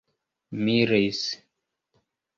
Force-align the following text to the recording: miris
miris 0.63 1.21